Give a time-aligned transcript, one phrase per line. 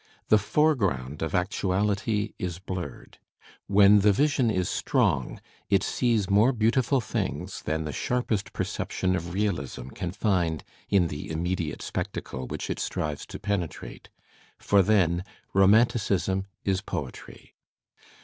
[0.29, 3.19] The foreground of actuaUty is blurred.
[3.67, 5.39] When the vision is strong,
[5.69, 11.09] it sees more beautiful things than \ the sharpest perception of realism can find in
[11.09, 14.09] the immediate U spectacle which it strives to penetrate,
[14.57, 17.53] for then romanticism ^\ is poetry.